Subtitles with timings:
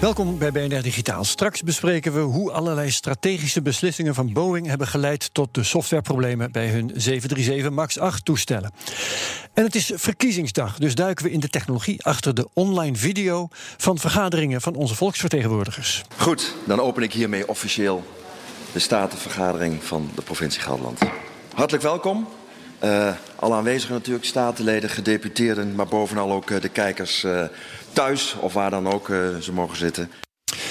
[0.00, 1.24] Welkom bij BNR Digitaal.
[1.24, 6.68] Straks bespreken we hoe allerlei strategische beslissingen van Boeing hebben geleid tot de softwareproblemen bij
[6.68, 8.72] hun 737 MAX 8 toestellen.
[9.54, 13.98] En het is verkiezingsdag, dus duiken we in de technologie achter de online video van
[13.98, 16.02] vergaderingen van onze volksvertegenwoordigers.
[16.16, 18.04] Goed, dan open ik hiermee officieel
[18.72, 20.98] de statenvergadering van de provincie Gelderland.
[21.54, 22.28] Hartelijk welkom.
[22.84, 27.44] Uh, alle aanwezigen natuurlijk, statenleden, gedeputeerden, maar bovenal ook uh, de kijkers uh,
[27.92, 29.06] thuis of waar dan ook
[29.40, 30.10] ze mogen zitten.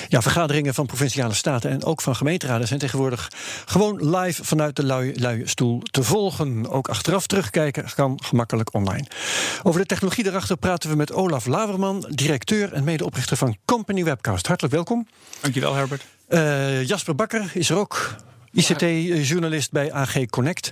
[0.07, 3.31] Ja, vergaderingen van provinciale staten en ook van gemeenteraden zijn tegenwoordig
[3.65, 6.69] gewoon live vanuit de luie, luie stoel te volgen.
[6.69, 9.05] Ook achteraf terugkijken kan gemakkelijk online.
[9.63, 14.47] Over de technologie daarachter praten we met Olaf Laverman, directeur en medeoprichter van Company Webcast.
[14.47, 15.07] Hartelijk welkom.
[15.41, 16.05] Dankjewel, Herbert.
[16.87, 18.15] Jasper Bakker is er ook.
[18.51, 20.71] ICT-journalist bij AG Connect.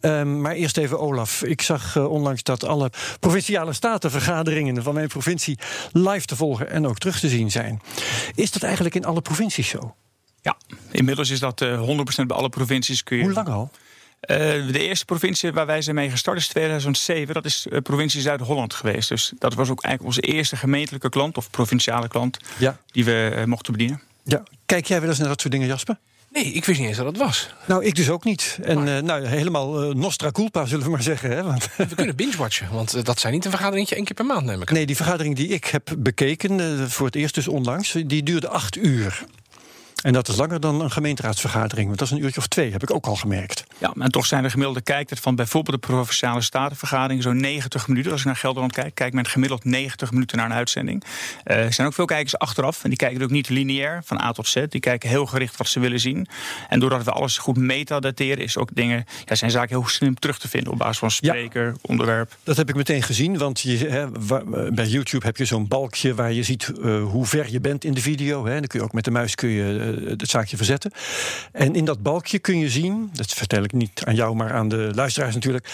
[0.00, 1.42] Um, maar eerst even Olaf.
[1.42, 5.58] Ik zag uh, onlangs dat alle provinciale statenvergaderingen van mijn provincie
[5.92, 7.80] live te volgen en ook terug te zien zijn.
[8.34, 9.94] Is dat eigenlijk in alle provincies zo?
[10.40, 10.56] Ja,
[10.90, 11.88] inmiddels is dat uh,
[12.22, 13.02] 100% bij alle provincies.
[13.02, 13.22] Kun je...
[13.22, 13.70] Hoe lang al?
[14.22, 14.36] Uh,
[14.72, 17.34] de eerste provincie waar wij zijn mee gestart is 2007.
[17.34, 19.08] Dat is uh, provincie Zuid-Holland geweest.
[19.08, 22.78] Dus dat was ook eigenlijk onze eerste gemeentelijke klant of provinciale klant ja.
[22.86, 24.02] die we mochten bedienen.
[24.24, 24.42] Ja.
[24.66, 25.98] Kijk jij wel eens naar dat soort dingen, Jasper?
[26.32, 27.48] Nee, ik wist niet eens dat dat was.
[27.66, 28.58] Nou, ik dus ook niet.
[28.62, 31.30] En uh, nou, helemaal uh, nostra culpa, zullen we maar zeggen.
[31.30, 31.42] Hè?
[31.42, 34.44] Want we kunnen binge-watchen, want uh, dat zijn niet een vergaderingetje één keer per maand,
[34.44, 34.70] neem ik.
[34.70, 37.96] Nee, die vergadering die ik heb bekeken, voor het eerst dus onlangs...
[38.06, 39.24] die duurde acht uur.
[40.02, 41.86] En dat is langer dan een gemeenteraadsvergadering.
[41.86, 43.64] Want dat is een uurtje of twee, heb ik ook al gemerkt.
[43.78, 48.10] Ja, en toch zijn de gemiddelde kijktijd van bijvoorbeeld de provinciale statenvergadering zo'n 90 minuten.
[48.10, 51.04] Als ik naar Gelderland kijk, kijkt men gemiddeld 90 minuten naar een uitzending.
[51.44, 52.82] Uh, er zijn ook veel kijkers achteraf.
[52.82, 54.64] En die kijken ook niet lineair van A tot Z.
[54.68, 56.26] Die kijken heel gericht wat ze willen zien.
[56.68, 60.38] En doordat we alles goed metadateren, is ook dingen, ja, zijn zaken heel slim terug
[60.38, 62.36] te vinden op basis van spreker, ja, onderwerp.
[62.42, 63.38] Dat heb ik meteen gezien.
[63.38, 64.08] Want je, hè,
[64.72, 67.94] bij YouTube heb je zo'n balkje waar je ziet uh, hoe ver je bent in
[67.94, 68.44] de video.
[68.44, 68.52] Hè.
[68.52, 70.90] En dan kun je ook met de muis kun je het zaakje verzetten.
[71.52, 74.68] En in dat balkje kun je zien, dat vertel ik niet aan jou, maar aan
[74.68, 75.68] de luisteraars natuurlijk.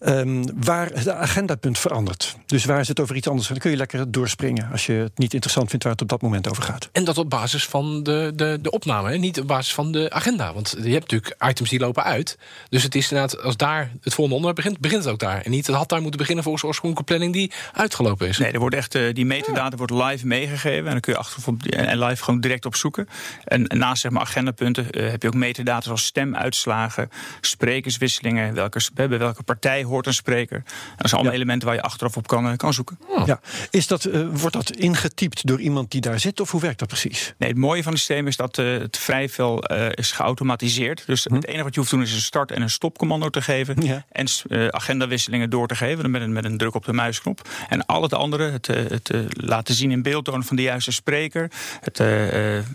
[0.00, 2.36] Um, waar het agendapunt verandert.
[2.46, 3.48] Dus waar is het over iets anders?
[3.48, 6.22] Dan kun je lekker doorspringen als je het niet interessant vindt waar het op dat
[6.22, 6.88] moment over gaat.
[6.92, 9.16] En dat op basis van de, de, de opname, hè?
[9.16, 10.52] niet op basis van de agenda.
[10.52, 12.38] Want je hebt natuurlijk items die lopen uit.
[12.68, 15.40] Dus het is inderdaad, als daar het volgende onderwerp begint, begint het ook daar.
[15.40, 18.38] En niet het had daar moeten beginnen volgens de oorspronkelijke planning die uitgelopen is.
[18.38, 20.84] Nee, er wordt echt, uh, die metadata wordt live meegegeven.
[20.84, 23.08] En dan kun je achteraf op, en live gewoon direct op zoeken.
[23.44, 27.10] En, en naast zeg maar agendapunten uh, heb je ook metadata zoals stemuitslagen,
[27.40, 30.62] sprekerswisselingen, welke, bij welke partij hoort een spreker.
[30.64, 31.38] Dat zijn allemaal ja.
[31.38, 32.98] elementen waar je achteraf op kan, kan zoeken.
[33.06, 33.26] Oh.
[33.26, 33.40] Ja.
[33.70, 36.88] Is dat, uh, wordt dat ingetypt door iemand die daar zit of hoe werkt dat
[36.88, 37.34] precies?
[37.38, 41.02] Nee, het mooie van het systeem is dat uh, het vrij veel uh, is geautomatiseerd.
[41.06, 41.34] Dus hm.
[41.34, 43.82] het enige wat je hoeft te doen is een start- en een stopcommando te geven.
[43.82, 44.04] Ja.
[44.12, 44.26] En
[44.70, 47.48] agendawisselingen door te geven met een, met een druk op de muisknop.
[47.68, 51.50] En al het andere, het, het laten zien in beeldtoon van de juiste spreker.
[51.80, 51.98] Het,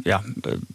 [0.04, 0.24] ja,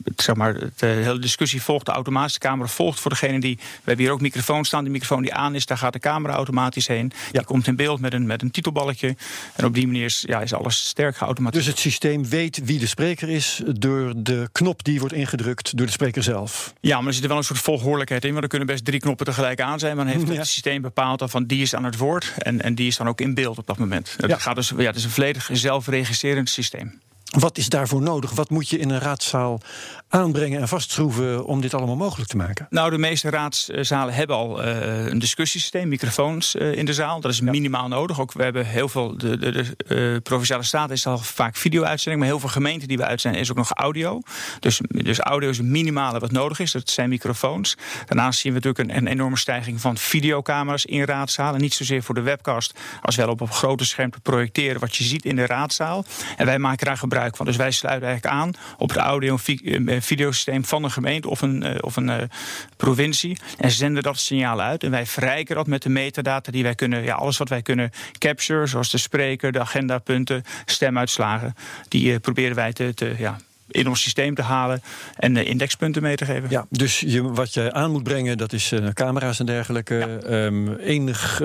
[0.05, 3.57] het, zeg maar, de hele discussie volgt, de automatische camera volgt voor degene die...
[3.57, 6.28] We hebben hier ook microfoon staan, die microfoon die aan is, daar gaat de camera
[6.33, 7.13] automatisch heen.
[7.15, 7.31] Ja.
[7.33, 9.17] Die komt in beeld met een, met een titelballetje.
[9.57, 11.65] En op die manier is, ja, is alles sterk geautomatiseerd.
[11.65, 15.87] Dus het systeem weet wie de spreker is door de knop die wordt ingedrukt door
[15.87, 16.73] de spreker zelf?
[16.81, 18.31] Ja, maar er zit er wel een soort volgordelijkheid in.
[18.31, 19.97] Want er kunnen best drie knoppen tegelijk aan zijn.
[19.97, 20.35] Maar dan heeft ja.
[20.35, 22.33] het systeem bepaald van die is aan het woord.
[22.39, 24.15] En, en die is dan ook in beeld op dat moment.
[24.17, 24.39] Het, ja.
[24.39, 27.01] gaat dus, ja, het is een volledig zelfregisserend systeem.
[27.29, 28.31] Wat is daarvoor nodig?
[28.31, 29.61] Wat moet je in een raadzaal
[30.09, 32.67] aanbrengen en vastschroeven om dit allemaal mogelijk te maken?
[32.71, 37.21] Nou, de meeste raadszalen hebben al uh, een discussiesysteem, microfoons uh, in de zaal.
[37.21, 37.51] Dat is ja.
[37.51, 38.21] minimaal nodig.
[38.21, 42.23] Ook we hebben heel veel, de, de, de uh, provinciale staten is al vaak video-uitzending,
[42.23, 44.21] maar heel veel gemeenten die we uitzenden is ook nog audio.
[44.61, 46.73] Dus, dus audio is het minimale wat nodig is.
[46.73, 47.77] Dat zijn microfoons.
[48.07, 51.61] Daarnaast zien we natuurlijk een, een enorme stijging van videocamera's in raadzalen.
[51.61, 55.05] Niet zozeer voor de webcast, als wel op een grote scherm te projecteren wat je
[55.05, 56.05] ziet in de raadzaal.
[56.37, 59.39] En wij maken daar gebruik Dus wij sluiten eigenlijk aan op het audio-
[59.75, 62.31] en videosysteem van een gemeente of een, uh, of een
[62.77, 63.39] provincie.
[63.59, 64.83] En zenden dat signaal uit.
[64.83, 67.03] En wij verrijken dat met de metadata die wij kunnen.
[67.03, 71.55] Ja, alles wat wij kunnen capture, zoals de spreker, de agendapunten, stemuitslagen.
[71.89, 73.37] Die proberen wij te, te ja,
[73.69, 74.83] in ons systeem te halen
[75.17, 76.51] en indexpunten mee te geven.
[76.51, 80.21] Ja, dus je, wat je aan moet brengen, dat is camera's en dergelijke.
[80.29, 80.45] Ja.
[80.45, 81.43] Um, enig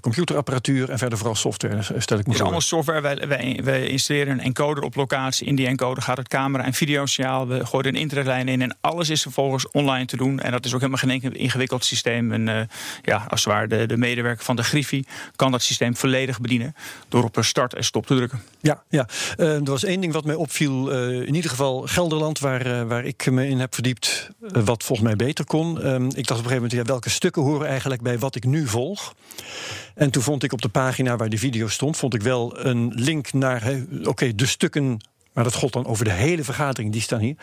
[0.00, 3.00] computerapparatuur en verder vooral software, stel ik me Het is allemaal software.
[3.00, 5.46] Wij, wij, wij, installeren een encoder op locatie.
[5.46, 7.48] In die encoder gaat het camera- en videosignaal.
[7.48, 10.40] We gooien een internetlijn in en alles is vervolgens online te doen.
[10.40, 12.32] En dat is ook helemaal geen ingewikkeld systeem.
[12.32, 12.60] En uh,
[13.02, 15.06] ja, als het ware de, de medewerker van de Griffie
[15.36, 16.74] kan dat systeem volledig bedienen
[17.08, 18.42] door op een start en stop te drukken.
[18.60, 19.08] Ja, ja.
[19.36, 20.92] Uh, er was één ding wat mij opviel.
[20.92, 25.16] Uh, in ieder geval Gelderland, waar, waar ik me in heb verdiept, wat volgens mij
[25.16, 25.82] beter kon.
[25.82, 28.44] Ehm, ik dacht op een gegeven moment, ja, welke stukken horen eigenlijk bij wat ik
[28.44, 29.14] nu volg?
[29.94, 32.92] En toen vond ik op de pagina waar die video stond, vond ik wel een
[32.94, 33.74] link naar
[34.04, 35.00] oké, de stukken
[35.32, 37.36] maar dat gold dan over de hele vergadering, die staan hier.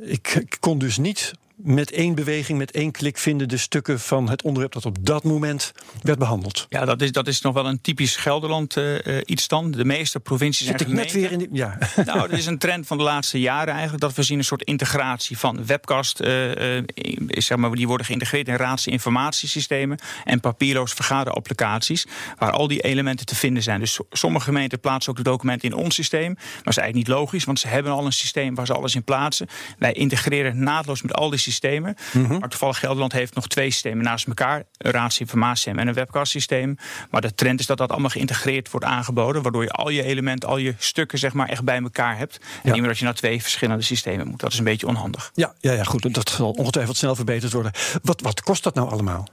[0.00, 4.28] Ik, ik, kon dus niet met één beweging, met één klik vinden de stukken van
[4.28, 5.72] het onderwerp dat op dat moment
[6.02, 6.66] werd behandeld.
[6.68, 9.70] Ja, dat is, dat is nog wel een typisch Gelderland uh, iets dan.
[9.70, 11.78] De meeste provincies Zit en ik net weer in die, ja.
[12.04, 14.02] Nou, dat is een trend van de laatste jaren eigenlijk.
[14.02, 16.20] Dat we zien een soort integratie van webcast.
[16.20, 16.82] Uh, uh,
[17.28, 22.06] zeg maar, die worden geïntegreerd in raadse informatiesystemen en papierloos vergaderapplicaties.
[22.38, 23.80] Waar al die elementen te vinden zijn.
[23.80, 26.32] Dus sommige gemeenten plaatsen ook de documenten in ons systeem.
[26.34, 28.94] Maar dat is eigenlijk niet logisch, want ze hebben al een systeem waar ze alles
[28.94, 29.48] in plaatsen.
[29.78, 31.96] Wij integreren naadloos met al die systemen.
[32.12, 32.38] Mm -hmm.
[32.38, 34.62] Maar toevallig Gelderland heeft nog twee systemen naast elkaar.
[34.78, 36.76] Een raadsinformatiesysteem en een webcastsysteem.
[37.10, 39.42] Maar de trend is dat dat allemaal geïntegreerd wordt aangeboden.
[39.42, 42.36] Waardoor je al je elementen, al je stukken zeg maar echt bij elkaar hebt.
[42.36, 42.72] En ja.
[42.72, 44.40] niet meer dat je naar twee verschillende systemen moet.
[44.40, 45.30] Dat is een beetje onhandig.
[45.34, 46.14] Ja, ja, ja goed.
[46.14, 47.72] Dat zal ongetwijfeld snel verbeterd worden.
[48.02, 49.28] Wat, wat kost dat nou allemaal?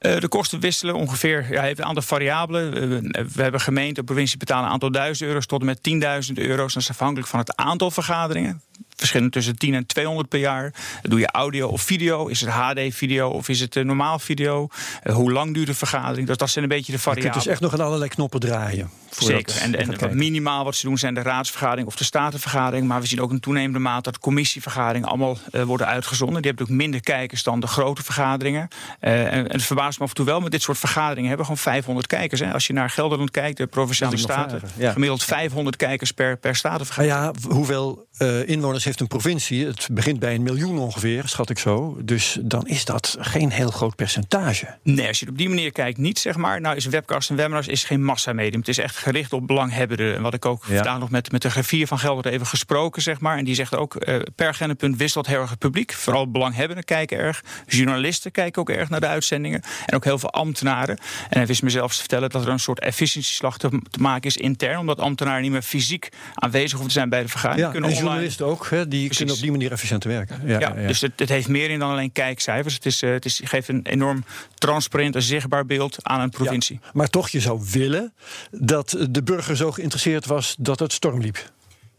[0.00, 1.46] Uh, de kosten wisselen ongeveer.
[1.50, 2.74] Ja, heeft een aantal variabelen.
[2.74, 6.72] Uh, we hebben gemeenten, provincie betalen een aantal duizend euro's tot en met 10.000 euro's.
[6.74, 8.62] Dat is afhankelijk van het aantal vergaderingen.
[8.96, 10.74] Verschillen tussen 10 en 200 per jaar.
[11.02, 12.26] Doe je audio of video?
[12.26, 14.68] Is het HD-video of is het uh, normaal video?
[15.12, 16.26] hoe lang duurt de vergadering?
[16.26, 17.26] Dat, dat zijn een beetje de variabelen.
[17.26, 18.90] Je kunt dus echt nog aan allerlei knoppen draaien.
[19.10, 19.56] Zeker.
[19.56, 22.86] En, en minimaal wat ze doen zijn de raadsvergadering of de statenvergadering.
[22.86, 26.42] Maar we zien ook een toenemende mate dat commissievergaderingen allemaal worden uitgezonden.
[26.42, 28.68] Die hebben ook minder kijkers dan de grote vergaderingen.
[29.00, 31.52] en, en het verbaast me af en toe wel, met dit soort vergaderingen hebben we
[31.52, 32.40] gewoon 500 kijkers.
[32.40, 32.52] Hè.
[32.52, 34.92] Als je naar Gelderland kijkt, de provinciale staten, ja.
[34.92, 37.36] gemiddeld 500 kijkers per, per statenvergadering.
[37.42, 39.66] Ja, hoeveel uh, inwoners heeft een provincie?
[39.66, 41.98] Het begint bij een miljoen ongeveer, schat ik zo.
[42.02, 44.78] Dus dan is dat geen heel groot percentage.
[44.82, 46.60] Nee, als je het op die manier kijkt, niet zeg maar.
[46.60, 48.58] Nou is webcast en webinars is geen massamedium.
[48.58, 50.16] Het is echt gericht op belanghebbenden.
[50.16, 50.74] En wat ik ook ja.
[50.74, 53.38] vandaag nog met, met de griffier van Gelder even gesproken, zeg maar.
[53.38, 55.92] En die zegt ook, uh, per agendapunt wisselt heel erg het publiek.
[55.92, 57.42] Vooral belanghebbenden kijken erg.
[57.66, 59.62] Journalisten kijken ook erg naar de uitzendingen.
[59.86, 60.98] En ook heel veel ambtenaren.
[61.28, 64.36] En hij wist mezelf te vertellen dat er een soort efficiëntieslag te, te maken is
[64.36, 64.78] intern.
[64.78, 67.66] Omdat ambtenaren niet meer fysiek aanwezig hoeven te zijn bij de vergadering.
[67.66, 69.16] Ja, kunnen en journalisten ook, hè, die Precies.
[69.16, 70.40] kunnen op die manier efficiënt werken.
[70.44, 70.86] Ja, ja, ja.
[70.86, 72.74] dus het, het, heeft meer in dan alleen kijkcijfers.
[72.74, 74.24] Het, is, uh, het is, geeft een enorm
[74.54, 76.80] transparant en zichtbaar beeld aan een provincie.
[76.92, 78.12] maar toch, je zou willen
[78.50, 81.50] dat de burger zo geïnteresseerd was dat het storm liep.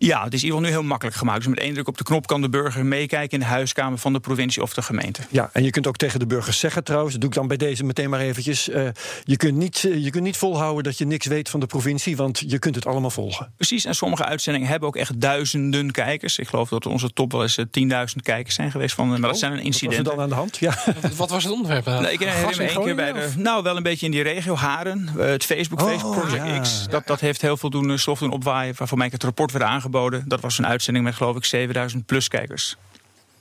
[0.04, 1.38] Ja, het is in ieder geval nu heel makkelijk gemaakt.
[1.38, 4.14] Dus met één druk op de knop kan de burger meekijken in de huiskamer van
[4.14, 5.22] de provincie of de gemeente.
[5.30, 7.58] Ja, en je kunt ook tegen de burgers zeggen trouwens, dat doe ik dan bij
[7.58, 8.70] deze meteen maar eventjes.
[8.70, 8.88] Uh,
[9.24, 12.16] je, kunt niet, uh, je kunt niet volhouden dat je niks weet van de provincie,
[12.16, 13.54] want je kunt het allemaal volgen.
[13.56, 16.38] Precies, en sommige uitzendingen hebben ook echt duizenden kijkers.
[16.38, 17.66] Ik geloof dat onze top wel eens uh,
[18.08, 18.96] 10.000 kijkers zijn geweest.
[18.96, 19.96] Van, maar oh, dat zijn een incident.
[19.96, 20.58] Wat was er dan aan de hand?
[20.58, 20.94] Ja.
[21.02, 21.86] wat, wat was het onderwerp?
[21.86, 24.56] Nee, ik herinner me één keer bij de, nou wel een beetje in die regio,
[24.56, 25.10] Haren.
[25.18, 26.60] het Facebook, oh, Facebook Project ja.
[26.60, 26.88] X.
[26.90, 29.90] Dat, dat heeft heel veel doen, stof doen opwaaien, waarvoor mij het rapport werd aangeboden.
[30.26, 32.78] Dat was een uitzending met geloof ik 7000 plus kijkers.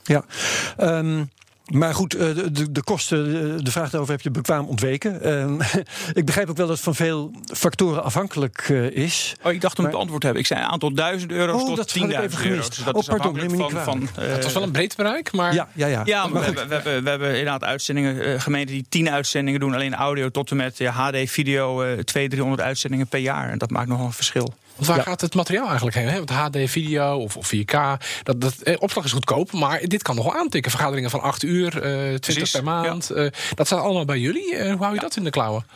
[0.02, 0.24] Ja,
[0.78, 1.30] um,
[1.70, 5.32] maar goed, de, de, de, kosten, de vraag daarover heb je bekwaam ontweken.
[5.32, 5.60] Um,
[6.12, 9.34] ik begrijp ook wel dat het van veel factoren afhankelijk uh, is.
[9.42, 9.92] Oh, ik dacht om maar...
[9.92, 10.44] het antwoord te hebben.
[10.44, 12.68] Ik zei een aantal duizend euro's oh, tot 10.000 euro's.
[12.68, 15.32] Dus dat oh, is pardon, neem van, van, uh, Het was wel een breed bereik,
[15.32, 15.54] maar...
[15.54, 16.02] Ja, ja, ja.
[16.04, 19.60] ja maar, maar we, we, hebben, we hebben inderdaad uitzendingen, uh, gemeenten die 10 uitzendingen
[19.60, 19.74] doen.
[19.74, 23.50] Alleen audio tot en met ja, HD, video, 200, 300 uitzendingen per jaar.
[23.50, 24.54] En dat maakt nogal een verschil.
[24.80, 25.10] Want waar ja.
[25.10, 26.08] gaat het materiaal eigenlijk heen?
[26.08, 26.16] Hè?
[26.16, 27.74] Want HD-video of, of 4K,
[28.22, 30.70] dat, dat, eh, opslag is goedkoop, maar dit kan nog wel aantikken.
[30.70, 33.10] Vergaderingen van 8 uur, uh, 20 Precies, per maand.
[33.14, 33.22] Ja.
[33.22, 34.54] Uh, dat staat allemaal bij jullie.
[34.54, 35.66] Uh, hoe hou je dat in de klauwen?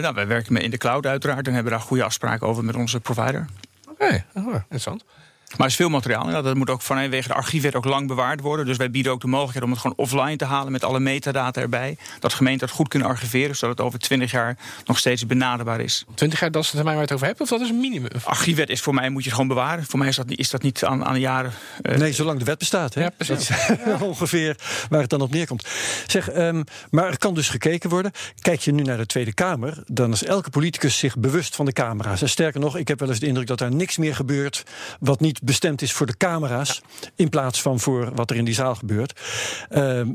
[0.00, 2.74] nou, wij werken met in de cloud uiteraard en hebben daar goede afspraken over met
[2.74, 3.46] onze provider.
[3.90, 4.24] Oké, okay.
[4.34, 5.04] oh, interessant.
[5.50, 6.30] Maar er is veel materiaal.
[6.30, 8.66] Ja, dat moet ook vanwege de archieven ook lang bewaard worden.
[8.66, 11.60] Dus wij bieden ook de mogelijkheid om het gewoon offline te halen met alle metadata
[11.60, 11.96] erbij.
[12.20, 16.04] Dat gemeenten dat goed kunnen archiveren, zodat het over 20 jaar nog steeds benaderbaar is.
[16.14, 17.80] 20 jaar, dat is de termijn waar je het over hebt, of dat is een
[17.80, 18.10] minimum?
[18.24, 19.84] Archiefwet is voor mij, moet je het gewoon bewaren.
[19.84, 21.52] Voor mij is dat, is dat niet aan, aan de jaren.
[21.82, 21.96] Uh...
[21.96, 22.94] Nee, zolang de wet bestaat.
[22.94, 23.02] Hè?
[23.02, 23.48] Ja, precies.
[23.48, 23.98] Ja.
[24.00, 24.56] ongeveer
[24.88, 25.66] waar het dan op neerkomt.
[26.06, 28.12] Zeg, um, maar er kan dus gekeken worden.
[28.40, 31.72] Kijk je nu naar de Tweede Kamer, dan is elke politicus zich bewust van de
[31.72, 32.22] camera's.
[32.22, 34.64] En sterker nog, ik heb wel eens de indruk dat daar niks meer gebeurt
[35.00, 36.80] wat niet bestemd is voor de camera's.
[37.14, 39.20] In plaats van voor wat er in die zaal gebeurt.
[39.68, 40.08] Ehm,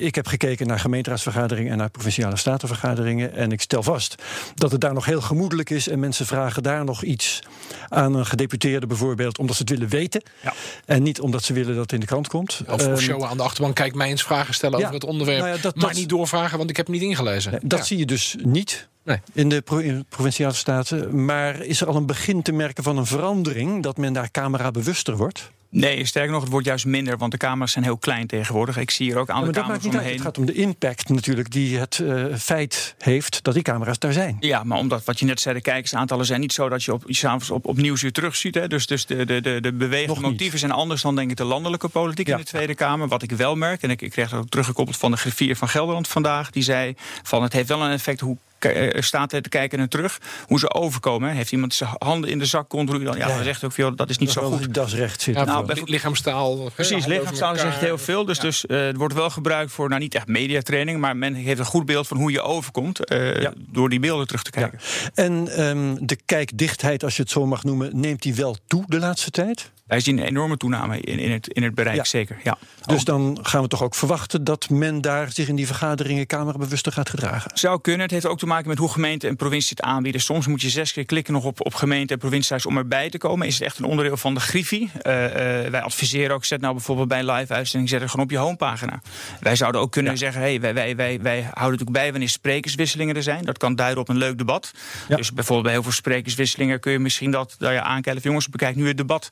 [0.00, 3.34] ik heb gekeken naar gemeenteraadsvergaderingen en naar provinciale statenvergaderingen.
[3.34, 4.14] En ik stel vast
[4.54, 5.88] dat het daar nog heel gemoedelijk is.
[5.88, 7.40] En mensen vragen daar nog iets
[7.88, 10.22] aan een gedeputeerde bijvoorbeeld, omdat ze het willen weten.
[10.42, 10.52] Ja.
[10.84, 12.60] En niet omdat ze willen dat het in de krant komt.
[12.68, 14.84] Of, Ehm, of showen aan de achterbank, kijk mij eens vragen stellen ja.
[14.84, 15.40] over het onderwerp.
[15.40, 17.60] Nou ja, dat- maar dat- niet doorvragen, want ik heb het niet ingelezen.
[17.62, 18.88] dat zie je dus niet.
[19.08, 19.20] Nee.
[19.32, 21.24] In de pro- in provinciale staten.
[21.24, 23.82] Maar is er al een begin te merken van een verandering?
[23.82, 25.50] Dat men daar camera bewuster wordt?
[25.70, 28.76] Nee, sterker nog, het wordt juist minder, want de camera's zijn heel klein tegenwoordig.
[28.76, 30.02] Ik zie hier ook aan Ja, de maar dat camera's maakt niet uit.
[30.02, 30.16] omheen.
[30.16, 34.12] Het gaat om de impact natuurlijk die het eh, feit heeft dat die camera's daar
[34.12, 34.36] zijn.
[34.40, 37.02] Ja, maar omdat wat je net zei, de kijkersaantallen zijn niet zo dat je op,
[37.06, 38.54] je s'avonds op, op nieuwsuur terugziet.
[38.54, 38.68] Hè.
[38.68, 40.30] Dus, dus de, de, de, de bewegende Nog niet.
[40.30, 42.32] motieven zijn anders dan denk ik de landelijke politiek Ja.
[42.36, 43.08] in de Tweede Kamer.
[43.08, 45.68] Wat ik wel merk, en ik, ik kreeg dat ook teruggekoppeld van de griffier van
[45.68, 46.50] Gelderland vandaag.
[46.50, 49.88] Die zei van het heeft wel een effect hoe eh, staat er te kijken naar
[49.88, 50.18] terug.
[50.46, 51.28] Hoe ze overkomen.
[51.28, 51.34] hè.
[51.34, 53.16] Heeft iemand zijn handen in de zak, continu dan?
[53.16, 53.34] Ja, Ja.
[53.34, 54.58] dan zegt ook veel, dat is niet Dat zo wel goed.
[54.66, 55.34] die das recht zit.
[55.34, 56.70] Ja, Nou, lichaamstaal.
[56.74, 58.24] Precies, lichaamstaal zegt heel veel.
[58.24, 58.42] Dus, Ja.
[58.42, 61.64] dus eh, het wordt wel gebruikt voor, nou niet echt mediatraining, maar men heeft een
[61.64, 63.52] goed beeld van hoe je overkomt eh, Ja.
[63.56, 64.78] door die beelden terug te kijken.
[65.14, 68.98] En ehm, de kijkdichtheid, als je het zo mag noemen, neemt die wel toe de
[68.98, 69.70] laatste tijd?
[69.88, 72.04] Wij zien een enorme toename in, in, het, in het bereik, Ja.
[72.04, 72.40] zeker.
[72.44, 72.58] Ja.
[72.86, 76.92] Dus dan gaan we toch ook verwachten dat men daar zich in die vergaderingen camerabewuster
[76.92, 77.50] gaat gedragen.
[77.54, 78.02] Zou kunnen.
[78.02, 80.20] Het heeft ook te maken met hoe gemeente en provincie het aanbieden.
[80.20, 83.18] Soms moet je zes keer klikken nog op, op gemeente en provinciehuis om erbij te
[83.18, 83.46] komen.
[83.46, 84.90] Is het echt een onderdeel van de griffie?
[85.02, 85.24] Eh,
[85.64, 88.30] eh, wij adviseren ook, zet nou bijvoorbeeld bij een live uitzending, zet het gewoon op
[88.30, 89.00] je homepagina.
[89.40, 93.16] Wij zouden ook kunnen zeggen, hey, wij, wij, wij, wij houden natuurlijk bij wanneer sprekerswisselingen
[93.16, 93.44] er zijn.
[93.44, 94.72] Dat kan duiden op een leuk debat.
[95.08, 95.16] Ja.
[95.16, 98.22] Dus bijvoorbeeld bij heel veel sprekerswisselingen kun je misschien dat nou ja, aankijken.
[98.22, 99.28] van, Jongens, bekijk nu het debat.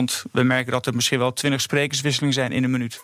[0.00, 3.00] Want we merken dat er misschien wel twintig sprekerswisselingen zijn in een minuut.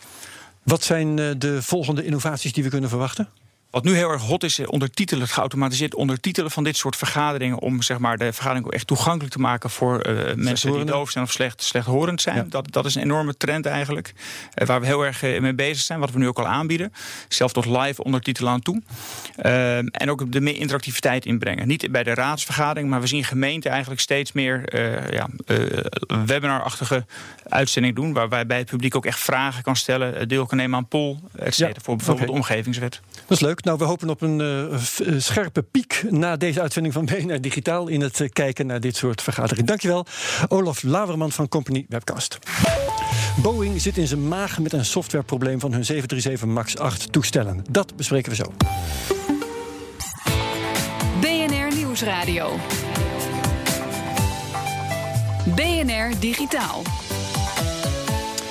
[0.62, 3.28] Wat zijn eh, de volgende innovaties die we kunnen verwachten?
[3.70, 7.58] Wat nu heel erg hot is, eh, ondertitelen, het geautomatiseerd ondertitelen van dit soort vergaderingen.
[7.58, 11.10] Om zeg maar, de vergadering ook echt toegankelijk te maken voor eh, mensen die doof
[11.10, 12.36] zijn of slecht, slechthorend zijn.
[12.36, 12.44] Ja.
[12.48, 14.14] Dat, dat is een enorme trend eigenlijk.
[14.54, 16.92] eh, waar we heel erg mee bezig zijn, wat we nu ook al aanbieden.
[17.28, 18.82] Zelf tot live ondertitelen aan toe.
[19.90, 21.68] En ook de meer interactiviteit inbrengen.
[21.68, 24.76] Niet bij de raadsvergadering, maar we zien gemeenten eigenlijk steeds meer
[25.14, 25.28] ja,
[26.26, 27.04] webinarachtige
[27.48, 28.12] uitzendingen doen.
[28.12, 31.74] Waarbij het publiek ook echt vragen kan stellen, deel kan nemen aan poll, et cetera.
[31.76, 33.00] Ja, Voor bijvoorbeeld de omgevingswet.
[33.26, 33.62] Dat is leuk.
[33.66, 34.78] Nou, we hopen op een eh, eh,
[35.18, 39.22] scherpe piek na deze uitzending van BNR Digitaal in het eh, kijken naar dit soort
[39.22, 39.66] vergaderingen.
[39.66, 40.06] Dankjewel,
[40.48, 42.38] Olaf Laverman van Company Webcast.
[43.42, 47.64] Boeing zit in zijn maag met een softwareprobleem van hun 737 MAX 8 toestellen.
[47.70, 48.52] Dat bespreken we zo.
[51.20, 52.56] BNR Nieuwsradio.
[55.54, 56.82] BNR Digitaal.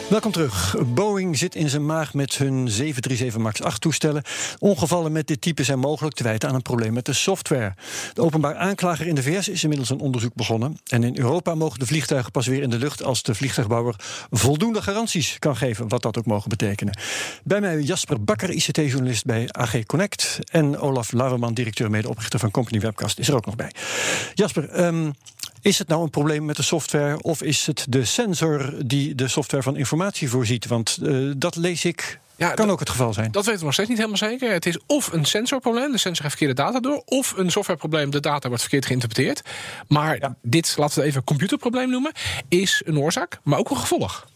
[0.10, 0.76] Welkom terug.
[0.88, 4.24] Boeing zit in zijn maag met hun 737 MAX 8 toestellen.
[4.60, 7.74] Ongevallen met dit type zijn mogelijk te wijten aan een probleem met de software.
[8.14, 10.78] De openbaar aanklager in de VS is inmiddels een onderzoek begonnen.
[10.88, 13.96] En in Europa mogen de vliegtuigen pas weer in de lucht als de vliegtuigbouwer
[14.32, 16.98] voldoende garanties kan geven, wat dat ook mogen betekenen.
[17.44, 20.40] Bij mij Jasper Bakker, ICT-journalist bij AG Connect.
[20.52, 23.72] En Olaf Laverman, directeur medeoprichter van Company Webcast, is er ook nog bij.
[24.34, 25.10] Jasper, ehm,
[25.66, 29.28] is het nou een probleem met de software of is het de sensor die de
[29.28, 30.68] software van informatie voorziet?
[30.68, 32.20] Want eh, dat lees ik.
[32.36, 33.32] Ja, kan ook het geval zijn.
[33.32, 34.52] Dat weten we nog steeds niet helemaal zeker.
[34.52, 38.20] Het is of een sensorprobleem, de sensor heeft verkeerde data door, of een softwareprobleem, de
[38.20, 39.42] data wordt verkeerd geïnterpreteerd.
[39.88, 42.12] Maar dit, laten we het even een computerprobleem noemen,
[42.48, 44.28] is een oorzaak, maar ook een gevolg.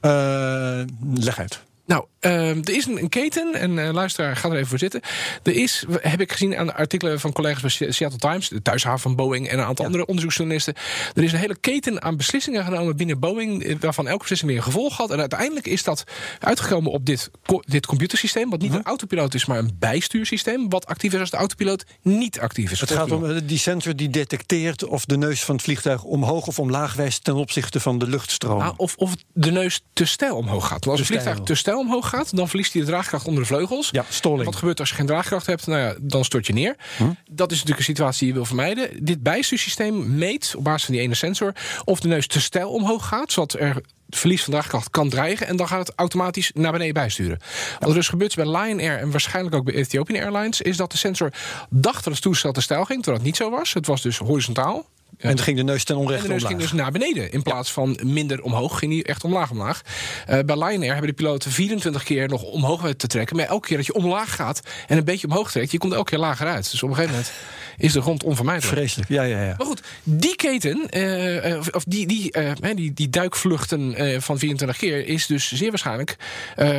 [0.00, 0.80] Eh,
[1.14, 1.60] leg uit.
[1.88, 5.00] Nou, eh, er is een, keten, en eh, luisteraar, ga er even voor zitten.
[5.42, 8.62] Er is, heb ik gezien aan de artikelen van collega's bij Se- Seattle Times, de
[8.62, 10.74] thuishaven van Boeing en een aantal andere onderzoeksjournalisten.
[11.14, 14.58] Er is een hele keten aan beslissingen genomen binnen Boeing, eh, waarvan elke beslissing weer
[14.60, 15.10] een gevolg had.
[15.10, 16.04] En uiteindelijk is dat
[16.40, 17.30] uitgekomen op dit,
[17.60, 18.78] dit computersysteem, wat niet Mhm.
[18.78, 22.80] een autopiloot is, maar een bijstuursysteem, wat actief is als de autopiloot niet actief is.
[22.80, 26.46] Het gaat om eh, die sensor die detecteert of de neus van het vliegtuig omhoog
[26.46, 28.60] of omlaag wijst ten opzichte van de luchtstroom.
[28.60, 30.84] Ah, of, of de neus te stijl omhoog gaat.
[30.84, 33.48] Want als een vliegtuig te stijl omhoog gaat, dan verliest hij de draagkracht onder de
[33.48, 33.88] vleugels.
[33.92, 34.44] Ja, stalling.
[34.44, 35.66] Wat gebeurt als je geen draagkracht hebt?
[35.66, 36.76] Nou ja, dan stort je neer.
[36.96, 37.04] Hm?
[37.30, 39.04] Dat is natuurlijk een situatie die je wil vermijden.
[39.04, 41.52] Dit bijstuursysteem meet op basis van die ene sensor
[41.84, 45.46] of de neus te stijl omhoog gaat, zodat er verlies van draagkracht kan dreigen.
[45.46, 47.38] En dan gaat het automatisch naar beneden bijsturen.
[47.78, 50.60] Wat er dus gebeurt bij Lion Air en waarschijnlijk ook bij Ethiopian Airlines...
[50.60, 51.32] is dat de sensor
[51.70, 53.74] dacht dat het toestel te stijl ging, terwijl het niet zo was.
[53.74, 54.86] Het was dus horizontaal.
[55.18, 56.58] En dan ging de neus ten En onrechte de neus omlaag.
[56.58, 57.32] ging dus naar beneden.
[57.32, 59.82] In plaats van minder omhoog, ging die echt omlaag omlaag.
[60.26, 63.36] Eh, bij Lion Air hebben de piloten 24 keer nog omhoog te trekken.
[63.36, 65.70] Maar elke keer dat je omlaag gaat en een beetje omhoog trekt...
[65.70, 66.70] je komt elke keer lager uit.
[66.70, 67.32] Dus op een gegeven moment
[67.76, 68.74] is de grond onvermijdelijk.
[68.74, 69.54] Vreselijk, ja, ja, ja.
[69.58, 72.32] Maar goed, die keten, eh, eh, of, die, die,
[72.74, 75.06] die, die duikvluchten van 24 keer...
[75.06, 76.16] is dus zeer waarschijnlijk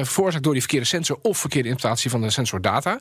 [0.01, 1.19] veroorzaakt door die verkeerde sensor...
[1.21, 2.99] of verkeerde interpretatie van de sensordata.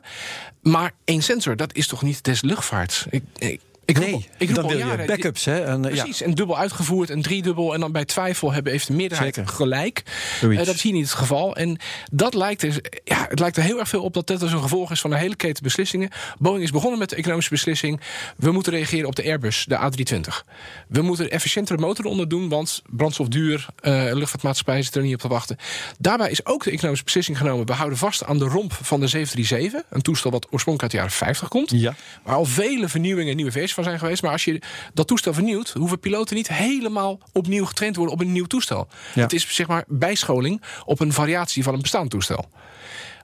[0.61, 3.05] Maar één sensor, dat is toch niet des luchtvaarts?
[3.09, 5.45] Ik, ik, Ik roep, nee, ik roep dan al wil je backups.
[5.45, 5.63] Hè?
[5.63, 5.89] En, ja.
[5.89, 7.73] Precies, en dubbel uitgevoerd en driedubbel.
[7.73, 9.51] En dan bij twijfel hebben heeft de meerderheid Zeker.
[9.51, 10.03] gelijk.
[10.41, 11.55] Eh, dat is hier niet het geval.
[11.55, 11.77] En
[12.11, 14.61] dat lijkt er, ja, het lijkt er heel erg veel op dat dit dus een
[14.61, 16.09] gevolg is van een hele keten beslissingen.
[16.37, 18.01] Boeing is begonnen met de economische beslissing.
[18.37, 20.45] We moeten reageren op de Airbus, de A320.
[20.87, 25.19] We moeten efficiëntere motoren onder doen, want brandstof duur, eh luchtvaartmaatschappij zit er niet op
[25.19, 25.57] te wachten.
[25.99, 27.65] Daarbij is ook de economische beslissing genomen.
[27.65, 29.83] We houden vast aan de romp van de 737.
[29.89, 31.71] Een toestel wat oorspronkelijk uit de jaren 50 komt.
[31.71, 31.95] Ja.
[32.23, 34.21] Waar al vele vernieuwingen en nieuwe versies van zijn geweest.
[34.21, 34.61] Maar als je
[34.93, 38.87] dat toestel vernieuwt, hoeven piloten niet helemaal opnieuw getraind te worden op een nieuw toestel.
[39.13, 39.21] Ja.
[39.21, 42.49] Het is zeg maar bijscholing op een variatie van een bestaand toestel.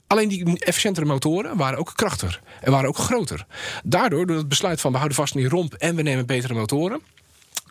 [0.08, 3.46] Alleen die efficiëntere motoren waren ook krachtiger en waren ook groter.
[3.84, 6.54] Daardoor, door het besluit van we houden vast aan die romp en we nemen betere
[6.54, 7.02] motoren,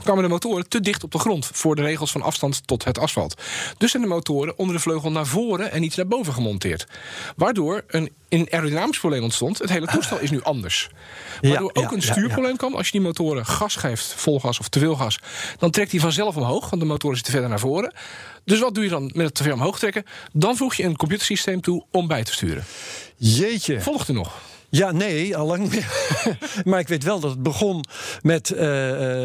[0.02, 2.98] kwamen de motoren te dicht op de grond voor de regels van afstand tot het
[2.98, 3.42] asfalt.
[3.78, 6.86] Dus zijn de motoren onder de vleugel naar voren en niet naar boven gemonteerd.
[7.36, 9.58] Waardoor een, een aerodynamisch probleem ontstond.
[9.58, 10.88] Het hele toestel is nu anders.
[11.40, 12.74] Waardoor Ja, ook ja, een ja, stuurprobleem kan.
[12.74, 15.18] Als je die motoren gas geeft, vol gas of te veel gas,
[15.58, 17.92] dan trekt die vanzelf omhoog, want de motoren zitten verder naar voren.
[18.44, 20.04] Dus wat doe je dan met het te veel omhoog trekken?
[20.32, 22.64] Dan voeg je een computersysteem toe om bij te sturen.
[23.16, 23.80] Jeetje.
[23.80, 24.40] Volgt er nog?
[24.76, 25.88] Ja, nee, al lang niet meer.
[26.71, 27.85] maar ik weet wel dat het begon
[28.23, 28.66] met eh,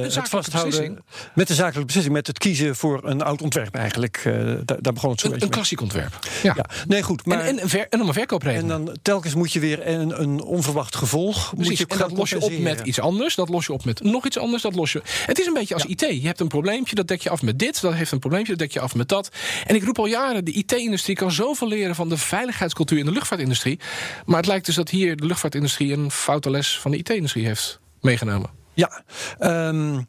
[0.02, 0.50] het vasthouden.
[0.52, 1.00] beslissing.
[1.36, 4.18] Met de zakelijke beslissing, met het kiezen voor een oud ontwerp eigenlijk.
[4.18, 4.34] Eh,
[4.66, 5.50] daar, daar begon het zo Een, beetje een mee.
[5.50, 6.20] klassiek ontwerp.
[6.44, 6.54] Ja.
[6.56, 7.26] Ja, nee, goed.
[7.26, 8.62] Maar, En, en, een ver, en om een verkoopreden.
[8.62, 11.54] en dan telkens moet je weer een, een onverwacht gevolg.
[11.56, 13.36] moet je en dat los je op met iets anders.
[13.36, 14.64] Dat los je op met nog iets anders.
[14.64, 15.02] Dat los je...
[15.26, 16.00] Het is een beetje als IT.
[16.00, 17.82] Je hebt een probleempje, dat dek je af met dit.
[17.82, 19.30] Dat heeft een probleempje, dat dek je af met dat.
[19.66, 21.96] En ik roep al jaren, de IT-industrie kan zoveel leren...
[21.96, 23.80] van de veiligheidscultuur in de luchtvaartindustrie.
[24.26, 25.94] Maar het lijkt dus dat hier de luchtvaartindustrie...
[25.94, 28.50] een foute les van de IT-industrie heeft meegenomen.
[28.74, 29.04] Ja.
[29.40, 30.02] ehm,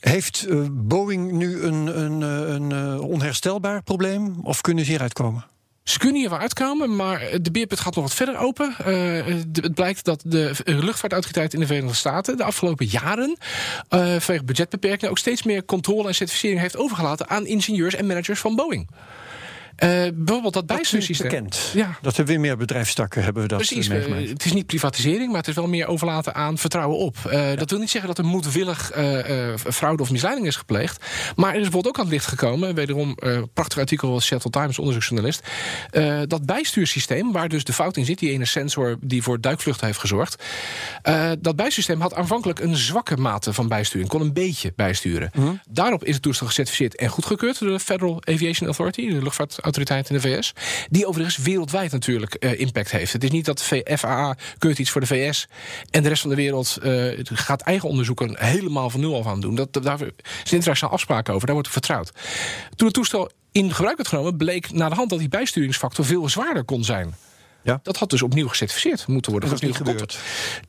[0.00, 4.40] heeft eh, Boeing nu een, een, eh, een eh, onherstelbaar probleem?
[4.42, 5.44] Of kunnen ze hieruit komen?
[5.82, 8.74] Ze kunnen hier wel uitkomen, maar de beerput gaat nog wat verder open.
[9.52, 13.36] Het blijkt dat de luchtvaartautoriteit in de Verenigde Staten de afgelopen jaren
[13.88, 18.40] eh vanwege budgetbeperkingen ook steeds meer controle en certificering heeft overgelaten aan ingenieurs en managers
[18.40, 18.88] van Boeing.
[19.80, 21.28] Eh, bijvoorbeeld dat Dat bijstuursysteem.
[21.28, 21.70] bekend.
[21.74, 21.98] Ja.
[22.02, 24.22] Dat we weer meer bedrijfstakken hebben we dat Precies, eh, meegemaakt.
[24.22, 27.16] eh, het is niet privatisering, maar het is wel meer overlaten aan vertrouwen op.
[27.56, 28.90] Dat wil niet zeggen dat er moedwillig
[29.72, 31.04] fraude of misleiding is gepleegd.
[31.36, 34.50] Maar er is bijvoorbeeld ook aan het licht gekomen, wederom eh prachtig artikel van Shuttle
[34.50, 35.42] Times, onderzoeksjournalist.
[36.26, 39.98] dat bijstuursysteem, waar dus de fout in zit, die ene sensor die voor duikvluchten heeft
[39.98, 40.42] gezorgd.
[41.40, 45.30] dat bijstuursysteem had aanvankelijk een zwakke mate van bijsturing, kon een beetje bijsturen.
[45.34, 45.48] Mhm.
[45.68, 49.20] Daarop is het toestel gecertificeerd en goedgekeurd door de Federal Aviation Authority, de
[49.76, 50.52] luchtvaartautoriteit in de VS.
[50.90, 53.12] Die overigens wereldwijd natuurlijk eh, impact heeft.
[53.12, 55.46] Het is niet dat de FAA keurt iets voor de VS
[55.90, 59.40] en de rest van de wereld eh, gaat eigen onderzoeken helemaal van nul af aan
[59.40, 59.54] doen.
[59.54, 60.12] Dat, daar zijn
[60.50, 62.12] internationale afspraken over, daar wordt vertrouwd.
[62.76, 66.28] Toen het toestel in gebruik werd genomen, bleek na de hand dat die bijsturingsfactor veel
[66.28, 67.14] zwaarder kon zijn.
[67.62, 67.80] Ja.
[67.82, 69.50] Dat had dus opnieuw gecertificeerd moeten worden.
[69.50, 70.18] Dat is niet gebeurd.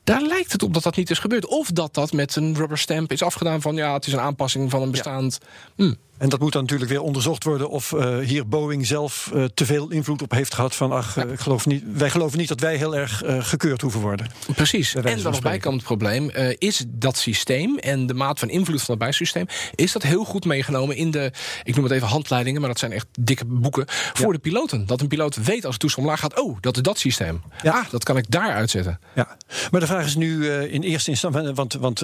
[0.04, 1.46] Daar lijkt het op dat dat niet is gebeurd.
[1.46, 4.70] Of dat dat met een rubber stamp is afgedaan van ja, het is een aanpassing
[4.70, 5.38] van een bestaand.
[5.76, 5.92] Hm.
[6.22, 9.66] En dat moet dan natuurlijk weer onderzocht worden of eh, hier Boeing zelf eh, te
[9.66, 10.74] veel invloed op heeft gehad.
[10.74, 14.00] Van ach, eh, ik geloof niet, wij geloven niet dat wij heel erg gekeurd hoeven
[14.00, 14.26] worden.
[14.54, 14.94] Precies.
[14.94, 15.42] En dan spreken.
[15.42, 19.92] bijkomend probleem is is dat systeem en de maat van invloed van het bijsysteem is
[19.92, 21.32] dat heel goed meegenomen in de,
[21.62, 24.86] ik noem het even handleidingen, maar dat zijn echt dikke boeken voor de piloten.
[24.86, 27.42] Dat een piloot weet als het toestel omlaag gaat, oh, dat is dat systeem.
[27.62, 27.72] Ja.
[27.72, 28.98] Ah, dat kan ik daar uitzetten.
[29.14, 29.36] Ja,
[29.70, 32.00] maar de vraag is nu in eerste instantie, want, want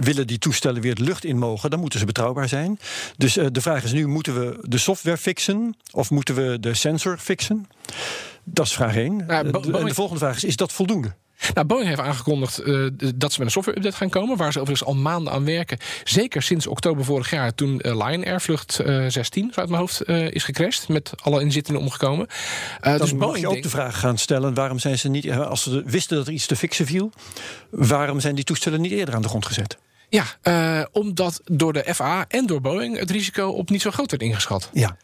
[0.00, 2.78] willen die toestellen weer de lucht in mogen, dan moeten ze betrouwbaar zijn.
[3.16, 6.74] Dus eh, de vraag is nu, moeten we de software fixen of moeten we de
[6.74, 7.68] sensor fixen?
[8.44, 9.24] Dat is vraag 1.
[9.28, 11.14] Ja, Bo- en de volgende vraag is, is dat voldoende?
[11.54, 14.88] Nou, Boeing heeft aangekondigd eh, dat ze met een software-update gaan komen, waar ze overigens
[14.88, 15.78] al maanden aan werken.
[16.04, 19.80] Zeker sinds oktober vorig jaar, toen eh, Lion Air vlucht eh, 16, zo uit mijn
[19.80, 22.26] hoofd, eh, is gecrashed, met alle inzittenden omgekomen.
[22.80, 25.46] Eh, Dan dus Boeing je ook de vraag gaan stellen, waarom zijn ze niet, eh,
[25.46, 27.12] als ze wisten dat er iets te fixen viel,
[27.70, 29.78] waarom zijn die toestellen niet eerder aan de grond gezet?
[30.08, 34.10] Ja, eh, omdat door de FAA en door Boeing het risico op niet zo groot
[34.10, 34.70] werd ingeschat.
[34.72, 34.96] Ja,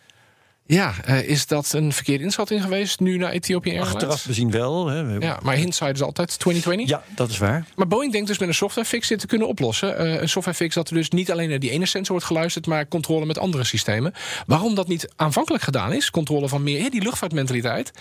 [0.67, 3.95] Ja, eh, is dat een verkeerde inschatting geweest nu naar Ethiopië Airlines?
[3.95, 4.87] achteraf bezien wel.
[4.87, 5.01] Hè.
[5.19, 6.89] Ja, maar hindsight is altijd 2020.
[6.89, 7.65] ja, dat is waar.
[7.77, 9.97] Maar Boeing denkt dus met een software fix dit te kunnen oplossen.
[9.97, 12.67] Eh, een software fix dat er dus niet alleen naar die ene sensor wordt geluisterd,
[12.67, 14.13] maar controle met andere systemen.
[14.47, 17.93] Waarom dat niet aanvankelijk gedaan is, controle van meer die luchtvaartmentaliteit.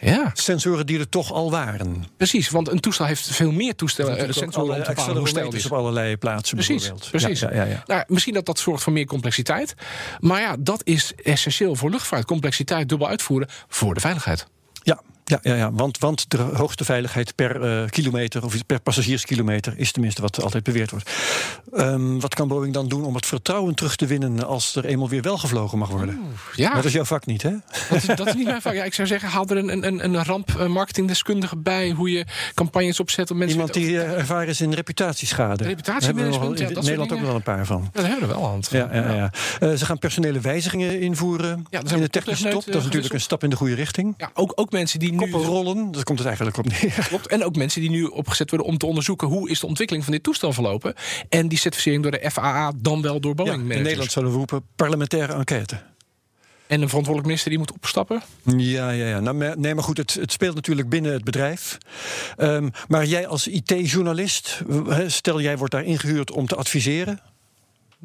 [0.00, 2.04] Ja, Sensoren die er toch al waren.
[2.16, 2.50] precies.
[2.50, 5.64] Want een toestel heeft veel meer toestellen, ook sensoren om te bepalen hoe snel is.
[5.64, 7.40] op allerlei plaatsen Precies, precies.
[7.40, 7.82] Ja, ja, ja.
[7.86, 9.74] Nou, misschien dat dat zorgt voor meer complexiteit.
[10.20, 12.24] Maar ja, dat is essentieel voor luchtvaart.
[12.24, 14.46] Complexiteit dubbel uitvoeren voor de veiligheid.
[14.82, 19.72] Ja, Ja, ja, ja want, want de hoogste veiligheid per uh, kilometer of per passagierskilometer
[19.76, 21.10] is tenminste wat altijd beweerd wordt.
[21.74, 25.08] Um, wat kan Boeing dan doen om het vertrouwen terug te winnen als er eenmaal
[25.08, 26.18] weer wel gevlogen mag worden?
[26.18, 26.74] Oeh, ja.
[26.74, 27.50] Dat is jouw vak niet, hè?
[27.88, 28.74] Dat is, dat is niet mijn vak.
[28.74, 33.30] Ja, ik zou zeggen, haal er een, een, een rampmarketingdeskundige bij hoe je campagnes opzet.
[33.30, 35.64] Om mensen Iemand die uh, ervaren is in reputatieschade.
[35.64, 37.90] Reputatiemanagement, ja, in Nederland ook wel een paar van.
[37.92, 38.60] Ja, daar hebben we er wel aan.
[38.70, 39.32] Ja, ja, ja.
[39.60, 42.64] Uh, ze gaan personele wijzigingen invoeren ja, in de technische top.
[42.64, 44.14] Dat is natuurlijk een stap in de goede richting.
[44.16, 47.06] Ja, ook, ook mensen die Koppelrollen, daar komt het eigenlijk op neer.
[47.08, 47.26] Klopt.
[47.26, 50.14] En ook mensen die nu opgezet worden om te onderzoeken hoe is de ontwikkeling van
[50.14, 50.94] dit toestel verlopen.
[51.28, 53.68] En die certificering door de FAA dan wel door Boeing.
[53.68, 55.82] Ja, in Nederland zullen we roepen parlementaire enquête.
[56.66, 58.22] En een verantwoordelijk minister die moet opstappen?
[58.56, 59.20] Ja, ja, ja.
[59.20, 61.78] Nou, nee, maar goed, het, het speelt natuurlijk binnen het bedrijf.
[62.38, 64.62] Um, maar jij als IT-journalist,
[65.06, 67.20] stel jij wordt daar ingehuurd om te adviseren.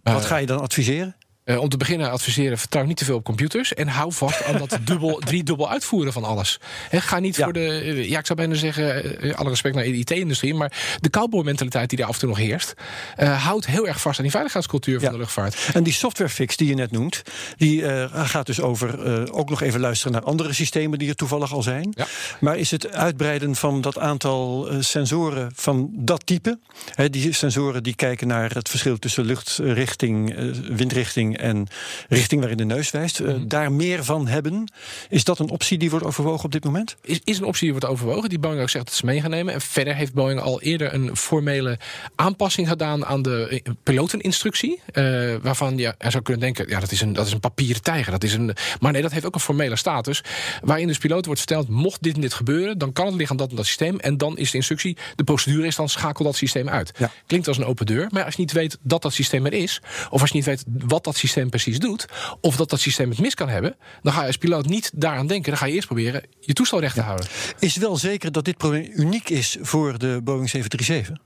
[0.03, 1.15] Wat uh, ga je dan adviseren?
[1.45, 3.73] Uh, om te beginnen adviseren, vertrouw niet te veel op computers.
[3.73, 6.59] En hou vast aan dat dubbel, drie dubbel uitvoeren van alles.
[6.89, 9.83] He, ga niet voor de, uh, ja, ik zou bijna zeggen, uh, alle respect naar
[9.83, 12.73] de IT-industrie, maar de cowboy-mentaliteit die daar af en toe nog heerst,
[13.17, 15.69] houdt heel erg vast aan die veiligheidscultuur van de luchtvaart.
[15.73, 17.21] En die softwarefix die je net noemt,
[17.57, 21.63] die gaat dus over ook nog even luisteren naar andere systemen die er toevallig al
[21.63, 21.93] zijn.
[21.95, 22.07] Ja.
[22.39, 26.59] Maar is het uitbreiden van dat aantal sensoren van dat type,
[26.93, 30.35] he, die sensoren die kijken naar het verschil tussen luchtrichting,
[30.75, 31.67] windrichting en
[32.09, 34.71] richting waarin de neus wijst, mm daar meer van hebben.
[35.09, 36.95] Is dat een optie die wordt overwogen op dit moment?
[37.01, 39.29] Is, is een optie die wordt overwogen, die Boeing ook zegt dat ze mee gaan
[39.29, 39.53] nemen.
[39.53, 41.77] En verder heeft Boeing al eerder een formele
[42.15, 44.81] aanpassing gedaan aan de eh, piloteninstructie.
[44.93, 48.11] Uh, waarvan je zou kunnen denken, ja, dat is, een, dat is een papieren tijger.
[48.11, 50.23] Dat is een, maar nee, dat heeft ook een formele status.
[50.61, 53.37] Waarin dus piloten wordt verteld, mocht dit en dit gebeuren, dan kan het liggen aan
[53.37, 53.99] dat en dat systeem.
[53.99, 56.91] En dan is de instructie, de procedure is dan schakel dat systeem uit.
[57.27, 59.81] Klinkt als een open deur, maar als je niet weet dat dat systeem er is,
[60.09, 62.05] of als je niet weet wat dat systeem precies doet,
[62.41, 65.27] of dat dat systeem het mis kan hebben, dan ga je als piloot niet daaraan
[65.27, 65.49] denken.
[65.49, 67.27] Dan ga je eerst proberen je toestel recht te houden.
[67.59, 71.17] Is wel zeker dat dit probleem uniek is voor de Boeing 737?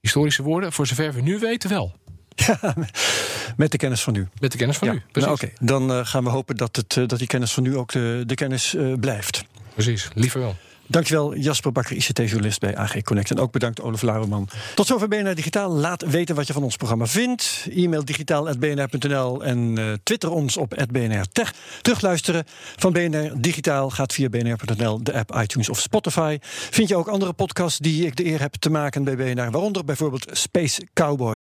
[0.00, 1.92] Historische woorden, voor zover we nu weten wel.
[2.34, 2.74] Ja,
[3.56, 4.28] met de kennis van nu.
[4.40, 7.06] Met de kennis van nu, nou, Oké, dan uh, gaan we hopen dat, het, uh,
[7.06, 9.44] dat die kennis van nu ook de, de kennis uh, blijft.
[9.74, 10.56] Precies, liever wel.
[10.86, 13.30] Dankjewel Jasper Bakker, ICT-journalist bij AG Connect.
[13.30, 14.48] En ook bedankt Olaf Lauwerman.
[14.74, 15.70] Tot zover BNR Digitaal.
[15.70, 17.66] Laat weten wat je van ons programma vindt.
[17.70, 21.54] E-mail digitaal.bnr.nl en uh, twitter ons op BNR Tech.
[21.82, 22.44] Terugluisteren
[22.76, 26.38] van BNR Digitaal gaat via bnr.nl, de app iTunes of Spotify.
[26.70, 29.84] Vind je ook andere podcasts die ik de eer heb te maken bij BNR, waaronder
[29.84, 31.41] bijvoorbeeld Space Cowboy.